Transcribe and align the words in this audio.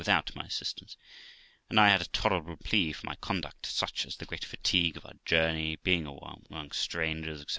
without 0.01 0.35
my 0.35 0.43
assistance; 0.45 0.97
and 1.69 1.79
I 1.79 1.89
had 1.89 2.01
a 2.01 2.05
tolerable 2.05 2.57
plea 2.57 2.91
for 2.91 3.05
my 3.05 3.13
conduct, 3.17 3.67
such 3.67 4.03
as 4.07 4.15
the 4.17 4.25
great 4.25 4.43
fatigue 4.43 4.97
of 4.97 5.05
our 5.05 5.13
journey, 5.25 5.75
being 5.83 6.07
among 6.07 6.71
strangers, 6.71 7.39
etc. 7.41 7.49